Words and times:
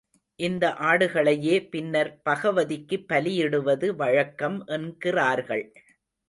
இந்த 0.39 0.63
ஆடுகளையே 0.81 1.69
பின்னர் 1.69 2.21
பகவதிக்கு 2.29 2.97
பலியிடுவது 3.09 3.89
வழக்கம் 3.95 4.57
என்கிறார்கள். 4.67 5.65